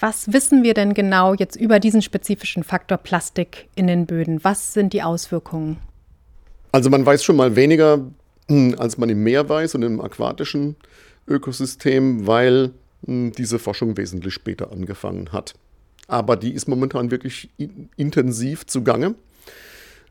[0.00, 4.42] Was wissen wir denn genau jetzt über diesen spezifischen Faktor Plastik in den Böden?
[4.42, 5.76] Was sind die Auswirkungen?
[6.72, 8.00] Also man weiß schon mal weniger,
[8.48, 10.76] hm, als man im Meer weiß und im aquatischen
[11.28, 12.70] Ökosystem, weil
[13.04, 15.52] hm, diese Forschung wesentlich später angefangen hat.
[16.08, 17.50] Aber die ist momentan wirklich
[17.96, 19.14] intensiv zugange.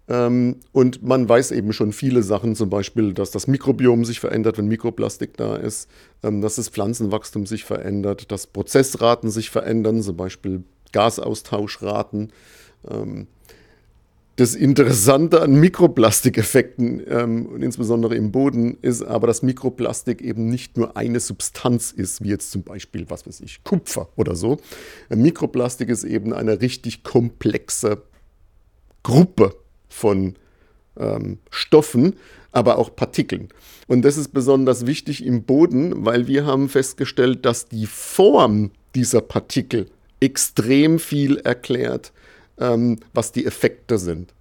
[0.10, 4.58] Ähm, und man weiß eben schon viele Sachen, zum Beispiel, dass das Mikrobiom sich verändert,
[4.58, 5.88] wenn Mikroplastik da ist,
[6.24, 12.34] ähm, dass das Pflanzenwachstum sich verändert, dass Prozessraten sich verändern, zum Beispiel Gasaustauschraten.
[12.90, 13.28] Ähm,
[14.36, 20.96] das Interessante an Mikroplastikeffekten und insbesondere im Boden ist aber, dass Mikroplastik eben nicht nur
[20.96, 24.56] eine Substanz ist, wie jetzt zum Beispiel, was weiß ich, Kupfer oder so.
[25.10, 28.02] Mikroplastik ist eben eine richtig komplexe
[29.04, 29.56] Gruppe
[29.90, 30.36] von
[30.98, 32.16] ähm, Stoffen,
[32.52, 33.50] aber auch Partikeln.
[33.88, 39.22] Und das ist besonders wichtig im Boden, weil wir haben festgestellt, dass die Form dieser
[39.22, 39.88] Partikel
[40.20, 42.12] extrem viel erklärt,
[42.60, 44.34] ähm, was die Effekte sind.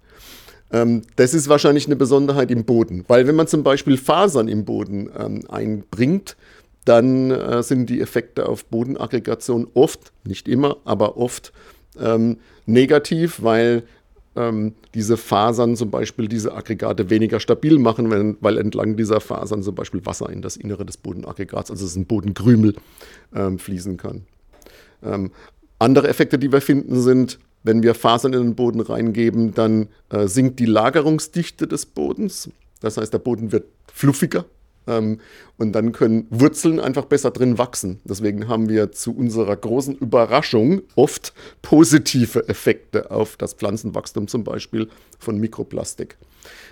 [0.71, 4.65] Ähm, das ist wahrscheinlich eine Besonderheit im Boden, weil wenn man zum Beispiel Fasern im
[4.65, 6.35] Boden ähm, einbringt,
[6.85, 11.53] dann äh, sind die Effekte auf Bodenaggregation oft, nicht immer, aber oft
[11.99, 13.83] ähm, negativ, weil
[14.39, 19.61] ähm, diese Fasern zum Beispiel diese Aggregate weniger stabil machen, wenn, weil entlang dieser Fasern
[19.61, 22.75] zum Beispiel Wasser in das Innere des Bodenaggregats, also es ein Bodenkrümel,
[23.35, 24.23] ähm, fließen kann.
[25.03, 25.31] Ähm,
[25.77, 30.27] andere Effekte, die wir finden, sind, wenn wir Fasern in den Boden reingeben, dann äh,
[30.27, 32.49] sinkt die Lagerungsdichte des Bodens.
[32.79, 34.45] Das heißt, der Boden wird fluffiger,
[34.89, 35.19] ähm,
[35.57, 37.99] und dann können Wurzeln einfach besser drin wachsen.
[38.03, 44.89] Deswegen haben wir zu unserer großen Überraschung oft positive Effekte auf das Pflanzenwachstum, zum Beispiel
[45.19, 46.17] von Mikroplastik.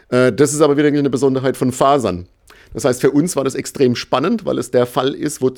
[0.09, 2.27] Äh, das ist aber wieder eine Besonderheit von Fasern.
[2.73, 5.51] Das heißt, für uns war das extrem spannend, weil es der Fall ist, wo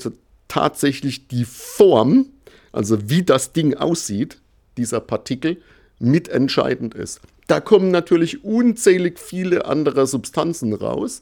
[0.48, 2.26] tatsächlich die Form,
[2.72, 4.38] also wie das Ding aussieht,
[4.76, 5.58] dieser Partikel,
[6.00, 7.20] mitentscheidend ist.
[7.46, 11.20] Da kommen natürlich unzählig viele andere Substanzen raus.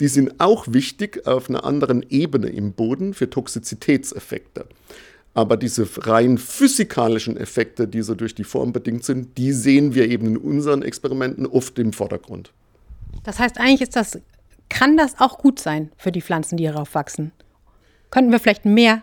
[0.00, 4.66] Die sind auch wichtig auf einer anderen Ebene im Boden für Toxizitätseffekte.
[5.32, 10.08] Aber diese rein physikalischen Effekte, die so durch die Form bedingt sind, die sehen wir
[10.08, 12.52] eben in unseren Experimenten oft im Vordergrund.
[13.24, 14.18] Das heißt, eigentlich ist das
[14.70, 17.32] kann das auch gut sein für die Pflanzen, die hierauf wachsen?
[18.10, 19.02] Könnten wir vielleicht mehr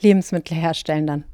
[0.00, 1.24] Lebensmittel herstellen dann?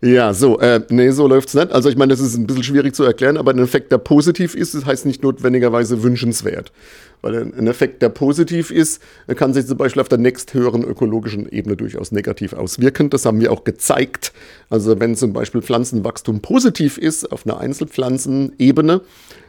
[0.00, 1.72] Ja, so, äh, nee, so läuft es nicht.
[1.72, 4.54] Also ich meine, das ist ein bisschen schwierig zu erklären, aber ein Effekt, der positiv
[4.54, 6.72] ist, das heißt nicht notwendigerweise wünschenswert.
[7.20, 9.02] Weil ein Effekt, der positiv ist,
[9.34, 13.10] kann sich zum Beispiel auf der nächsthöheren ökologischen Ebene durchaus negativ auswirken.
[13.10, 14.32] Das haben wir auch gezeigt.
[14.70, 19.00] Also wenn zum Beispiel Pflanzenwachstum positiv ist auf einer Einzelpflanzenebene,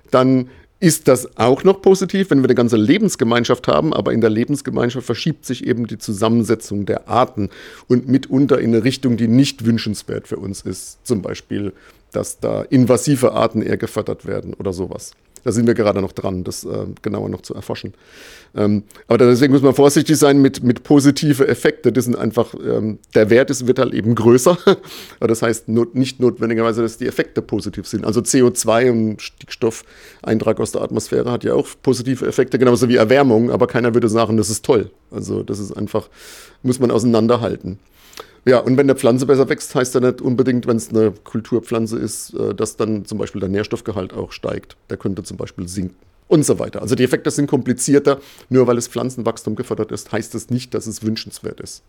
[0.10, 4.30] dann ist das auch noch positiv, wenn wir eine ganze Lebensgemeinschaft haben, aber in der
[4.30, 7.50] Lebensgemeinschaft verschiebt sich eben die Zusammensetzung der Arten
[7.88, 11.06] und mitunter in eine Richtung, die nicht wünschenswert für uns ist.
[11.06, 11.74] Zum Beispiel,
[12.12, 15.12] dass da invasive Arten eher gefördert werden oder sowas.
[15.44, 17.94] Da sind wir gerade noch dran, das äh, genauer noch zu erforschen.
[18.56, 21.92] Ähm, aber deswegen muss man vorsichtig sein mit, mit positive Effekte.
[21.92, 24.58] Das sind einfach, ähm, der Wert ist, wird halt eben größer.
[25.20, 28.06] aber das heißt not, nicht notwendigerweise, dass die Effekte positiv sind.
[28.06, 33.52] Also CO2 und Stickstoffeintrag aus der Atmosphäre hat ja auch positive Effekte, genauso wie Erwärmung,
[33.52, 34.90] aber keiner würde sagen, das ist toll.
[35.12, 36.10] Also das ist einfach,
[36.64, 37.80] muss man auseinanderhalten.
[38.46, 41.98] Ja, und wenn der Pflanze besser wächst, heißt ja nicht unbedingt, wenn es eine Kulturpflanze
[41.98, 44.78] ist, äh, dass dann zum Beispiel der Nährstoffgehalt auch steigt.
[44.90, 45.96] Der könnte zum Beispiel sinken
[46.30, 46.82] und so weiter.
[46.82, 48.20] Also die Effekte sind komplizierter.
[48.48, 51.84] Nur weil es Pflanzenwachstum gefördert ist, heißt es das nicht, dass es wünschenswert ist.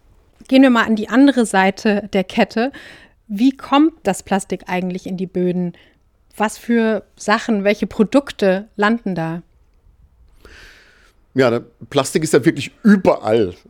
[0.48, 2.72] Gehen wir mal an die andere Seite der Kette.
[3.28, 5.74] Wie kommt das Plastik eigentlich in die Böden?
[6.36, 9.42] Was für Sachen, welche Produkte landen da?
[11.32, 13.54] Ja, Plastik ist ja wirklich überall.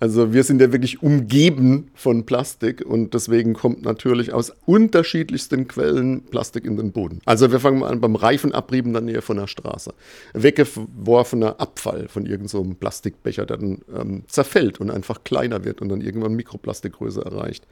[0.00, 6.24] Also wir sind ja wirklich umgeben von Plastik und deswegen kommt natürlich aus unterschiedlichsten Quellen
[6.24, 7.20] Plastik in den Boden.
[7.24, 9.94] Also wir fangen mal an beim Reifenabrieb in der Nähe von der Straße.
[10.34, 15.88] Weggeworfener Abfall von irgendeinem so Plastikbecher, der dann ähm, zerfällt und einfach kleiner wird und
[15.88, 17.66] dann irgendwann Mikroplastikgröße erreicht.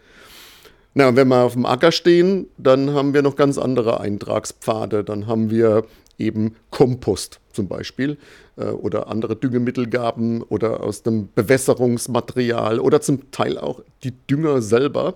[0.95, 5.05] Na, wenn wir auf dem Acker stehen, dann haben wir noch ganz andere Eintragspfade.
[5.05, 5.85] Dann haben wir
[6.19, 8.19] eben Kompost zum Beispiel
[8.57, 15.15] äh, oder andere Düngemittelgaben oder aus dem Bewässerungsmaterial oder zum Teil auch die Dünger selber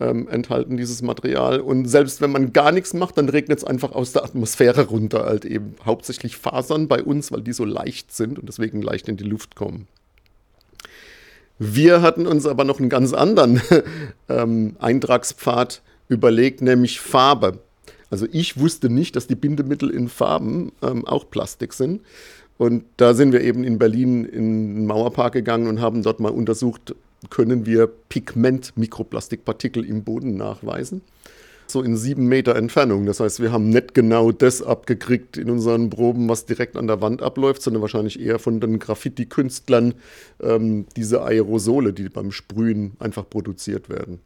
[0.00, 1.60] ähm, enthalten dieses Material.
[1.60, 5.24] Und selbst wenn man gar nichts macht, dann regnet es einfach aus der Atmosphäre runter,
[5.24, 9.16] halt eben hauptsächlich Fasern bei uns, weil die so leicht sind und deswegen leicht in
[9.16, 9.88] die Luft kommen.
[11.58, 13.60] Wir hatten uns aber noch einen ganz anderen
[14.28, 17.58] ähm, Eintragspfad überlegt, nämlich Farbe.
[18.10, 22.02] Also ich wusste nicht, dass die Bindemittel in Farben ähm, auch Plastik sind.
[22.58, 26.32] Und da sind wir eben in Berlin in den Mauerpark gegangen und haben dort mal
[26.32, 26.94] untersucht,
[27.30, 31.02] können wir Pigment-Mikroplastikpartikel im Boden nachweisen.
[31.68, 33.06] So in sieben Meter Entfernung.
[33.06, 37.00] Das heißt, wir haben nicht genau das abgekriegt in unseren Proben, was direkt an der
[37.00, 39.94] Wand abläuft, sondern wahrscheinlich eher von den Graffiti-Künstlern
[40.40, 44.20] ähm, diese Aerosole, die beim Sprühen einfach produziert werden.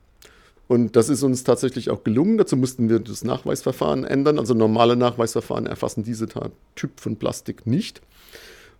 [0.68, 2.38] Und das ist uns tatsächlich auch gelungen.
[2.38, 4.38] Dazu mussten wir das Nachweisverfahren ändern.
[4.38, 6.28] Also normale Nachweisverfahren erfassen diese
[6.76, 8.00] Typ von Plastik nicht.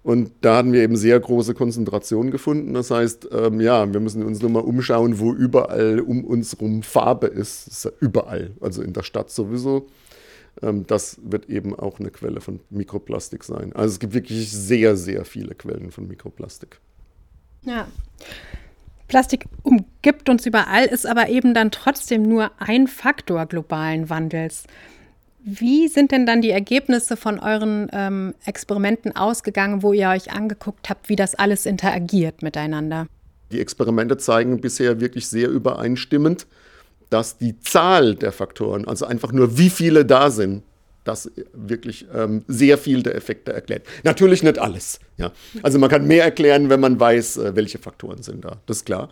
[0.03, 2.73] Und da hatten wir eben sehr große Konzentrationen gefunden.
[2.73, 6.83] Das heißt, ähm, ja, wir müssen uns nur mal umschauen, wo überall um uns herum
[6.83, 7.69] Farbe ist.
[7.69, 9.89] Ist ja überall, also in der Stadt sowieso.
[10.63, 13.75] Ähm, das wird eben auch eine Quelle von Mikroplastik sein.
[13.75, 16.81] Also es gibt wirklich sehr, sehr viele Quellen von Mikroplastik.
[17.63, 17.87] Ja.
[19.07, 24.65] Plastik umgibt uns überall, ist aber eben dann trotzdem nur ein Faktor globalen Wandels.
[25.45, 30.91] Wie sind denn dann die Ergebnisse von euren ähm, Experimenten ausgegangen, wo ihr euch angeguckt
[30.91, 33.07] habt, wie das alles interagiert miteinander?
[33.51, 36.47] Die Experimente zeigen bisher wirklich sehr übereinstimmend,
[37.09, 40.63] dass die Zahl der Faktoren, also einfach nur wie viele da sind,
[41.05, 43.87] das wirklich ähm, sehr viel der Effekte erklärt.
[44.05, 45.01] Natürlich nicht alles.
[45.17, 45.33] Ja.
[45.63, 48.59] Also man kann mehr erklären, wenn man weiß, äh, welche Faktoren sind da.
[48.67, 49.09] Das ist klar.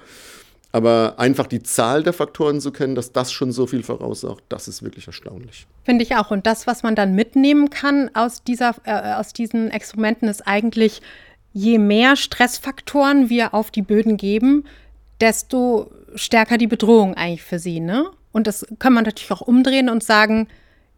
[0.71, 4.69] Aber einfach die Zahl der Faktoren zu kennen, dass das schon so viel voraussagt, das
[4.69, 5.67] ist wirklich erstaunlich.
[5.85, 6.31] Finde ich auch.
[6.31, 11.01] Und das, was man dann mitnehmen kann aus, dieser, äh, aus diesen Experimenten, ist eigentlich,
[11.55, 14.65] je mehr Stressfaktoren wir auf die Böden geben,
[15.21, 17.81] desto stärker die Bedrohung eigentlich für sie.
[17.81, 18.05] Ne?
[18.33, 20.49] Und das kann man natürlich auch umdrehen und sagen,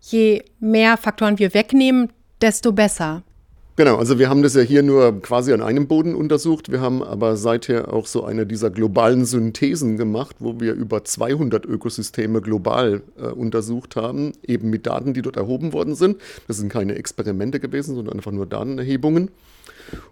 [0.00, 3.22] je mehr Faktoren wir wegnehmen, desto besser.
[3.80, 6.70] Genau, also wir haben das ja hier nur quasi an einem Boden untersucht.
[6.70, 11.64] Wir haben aber seither auch so eine dieser globalen Synthesen gemacht, wo wir über 200
[11.64, 16.20] Ökosysteme global äh, untersucht haben, eben mit Daten, die dort erhoben worden sind.
[16.46, 19.30] Das sind keine Experimente gewesen, sondern einfach nur Datenerhebungen.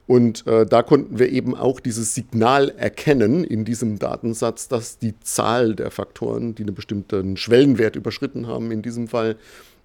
[0.07, 5.21] Und äh, da konnten wir eben auch dieses Signal erkennen in diesem Datensatz, dass die
[5.21, 9.37] Zahl der Faktoren, die einen bestimmten Schwellenwert überschritten haben, in diesem Fall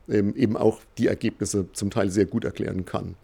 [0.08, 3.16] ähm, eben auch die Ergebnisse zum Teil sehr gut erklären kann.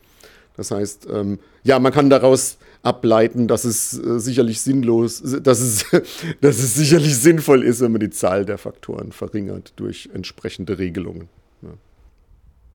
[0.60, 5.86] Das heißt, ähm, ja, man kann daraus ableiten, dass es äh, sicherlich sinnlos, dass es,
[6.42, 11.30] dass es sicherlich sinnvoll ist, wenn man die Zahl der Faktoren verringert durch entsprechende Regelungen.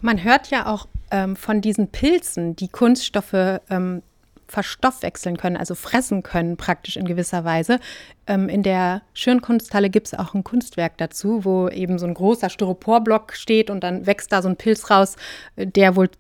[0.01, 4.03] Man hört ja auch ähm, von diesen Pilzen, die Kunststoffe ähm,
[4.49, 7.81] verstoffwechseln können, also fressen können, praktisch in gewisser Weise.
[8.27, 12.51] Ähm, in der Schirnkunsthalle gibt es auch ein Kunstwerk dazu, wo eben so ein großer
[12.51, 15.17] Styroporblock steht und dann wächst da so ein Pilz raus,
[15.57, 16.11] der wohl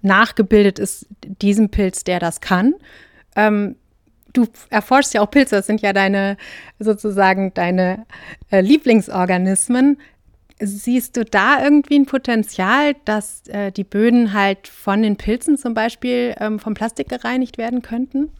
[0.00, 2.74] nachgebildet ist, diesem Pilz, der das kann.
[3.36, 3.76] Ähm,
[4.32, 6.36] du erforschst ja auch Pilze, das sind ja deine
[6.78, 8.06] sozusagen deine
[8.50, 9.98] äh, Lieblingsorganismen.
[10.64, 15.74] Siehst du da irgendwie ein Potenzial, dass äh, die Böden halt von den Pilzen zum
[15.74, 18.30] Beispiel ähm, vom Plastik gereinigt werden könnten?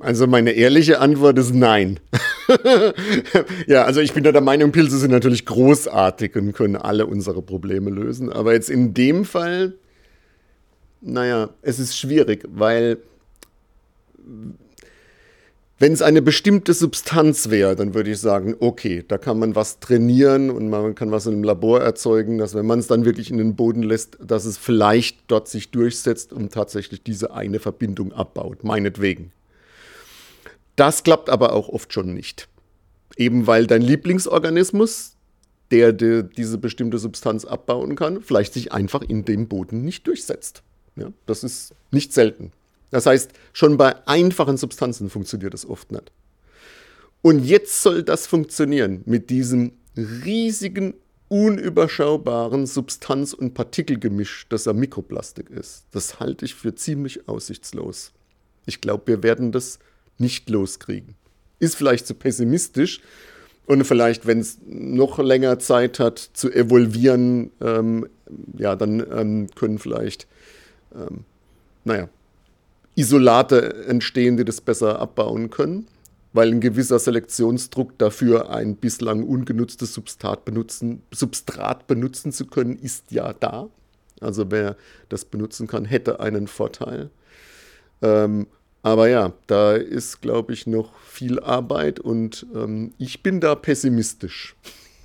[0.00, 2.00] Also meine ehrliche Antwort ist nein.
[3.68, 7.40] ja, also ich bin da der Meinung, Pilze sind natürlich großartig und können alle unsere
[7.40, 8.32] Probleme lösen.
[8.32, 9.74] Aber jetzt in dem Fall,
[11.00, 12.98] naja, es ist schwierig, weil
[15.78, 19.80] wenn es eine bestimmte Substanz wäre, dann würde ich sagen, okay, da kann man was
[19.80, 23.38] trainieren und man kann was im Labor erzeugen, dass wenn man es dann wirklich in
[23.38, 28.62] den Boden lässt, dass es vielleicht dort sich durchsetzt und tatsächlich diese eine Verbindung abbaut,
[28.62, 29.32] meinetwegen.
[30.76, 32.48] Das klappt aber auch oft schon nicht.
[33.16, 35.16] Eben weil dein Lieblingsorganismus,
[35.70, 40.62] der, der diese bestimmte Substanz abbauen kann, vielleicht sich einfach in dem Boden nicht durchsetzt.
[40.96, 42.52] Ja, das ist nicht selten.
[42.94, 46.12] Das heißt, schon bei einfachen Substanzen funktioniert das oft nicht.
[47.22, 50.94] Und jetzt soll das funktionieren mit diesem riesigen,
[51.26, 55.86] unüberschaubaren Substanz- und Partikelgemisch, das ja Mikroplastik ist.
[55.90, 58.12] Das halte ich für ziemlich aussichtslos.
[58.64, 59.80] Ich glaube, wir werden das
[60.18, 61.16] nicht loskriegen.
[61.58, 63.00] Ist vielleicht zu pessimistisch
[63.66, 68.06] und vielleicht, wenn es noch länger Zeit hat zu evolvieren, ähm,
[68.56, 70.28] ja, dann ähm, können vielleicht,
[70.94, 71.24] ähm,
[71.82, 72.08] naja,
[72.96, 75.86] Isolate entstehen, die das besser abbauen können,
[76.32, 83.10] weil ein gewisser Selektionsdruck dafür, ein bislang ungenutztes Substrat benutzen, Substrat benutzen zu können, ist
[83.10, 83.68] ja da.
[84.20, 84.76] Also wer
[85.08, 87.10] das benutzen kann, hätte einen Vorteil.
[88.02, 88.46] Ähm,
[88.82, 94.54] aber ja, da ist, glaube ich, noch viel Arbeit und ähm, ich bin da pessimistisch.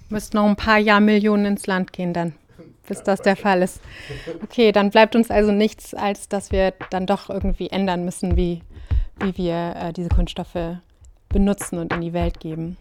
[0.09, 2.33] Müsst noch ein paar Jahrmillionen ins Land gehen dann
[2.89, 3.79] bis das der Fall ist.
[4.43, 8.61] Okay, dann bleibt uns also nichts, als dass wir dann doch irgendwie ändern müssen, wie,
[9.21, 10.77] wie wir äh, diese Kunststoffe
[11.29, 12.75] benutzen und in die Welt geben.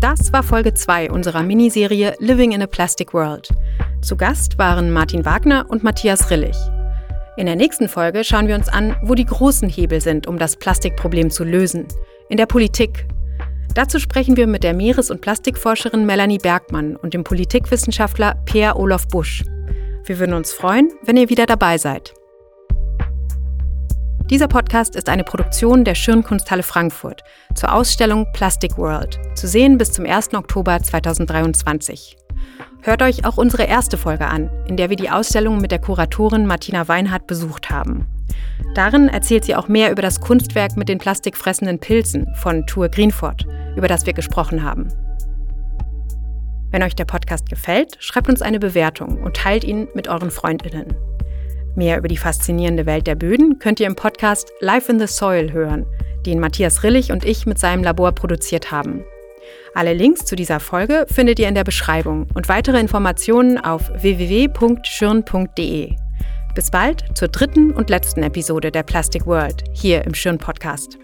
[0.00, 3.48] Das war Folge 2 unserer Miniserie Living in a Plastic World.
[4.00, 6.56] Zu Gast waren Martin Wagner und Matthias Rillig.
[7.38, 10.56] In der nächsten Folge schauen wir uns an, wo die großen Hebel sind, um das
[10.56, 11.86] Plastikproblem zu lösen.
[12.28, 13.06] In der Politik.
[13.74, 19.06] Dazu sprechen wir mit der Meeres- und Plastikforscherin Melanie Bergmann und dem Politikwissenschaftler Peer Olof
[19.06, 19.44] Busch.
[20.04, 22.12] Wir würden uns freuen, wenn ihr wieder dabei seid.
[24.30, 27.22] Dieser Podcast ist eine Produktion der Schirnkunsthalle Frankfurt
[27.54, 30.34] zur Ausstellung Plastic World, zu sehen bis zum 1.
[30.34, 32.16] Oktober 2023.
[32.82, 36.46] Hört euch auch unsere erste Folge an, in der wir die Ausstellung mit der Kuratorin
[36.46, 38.06] Martina Weinhardt besucht haben.
[38.74, 43.46] Darin erzählt sie auch mehr über das Kunstwerk mit den plastikfressenden Pilzen von Tour Greenford,
[43.76, 44.88] über das wir gesprochen haben.
[46.70, 50.94] Wenn euch der Podcast gefällt, schreibt uns eine Bewertung und teilt ihn mit euren Freundinnen.
[51.74, 55.52] Mehr über die faszinierende Welt der Böden könnt ihr im Podcast Life in the Soil
[55.52, 55.86] hören,
[56.26, 59.04] den Matthias Rillig und ich mit seinem Labor produziert haben.
[59.78, 65.94] Alle Links zu dieser Folge findet ihr in der Beschreibung und weitere Informationen auf www.schirn.de.
[66.56, 70.98] Bis bald zur dritten und letzten Episode der Plastic World hier im Schirn Podcast.